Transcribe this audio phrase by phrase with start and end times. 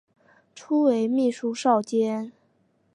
[0.55, 2.31] 初为秘书少监。